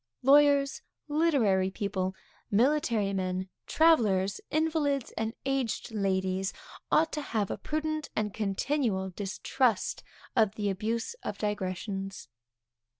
[0.23, 2.15] Lawyers, literary people,
[2.49, 6.53] military men, travellers, invalids and aged ladies,
[6.91, 10.01] ought to have a prudent and continual distrust
[10.35, 12.29] of the abuse of digressions.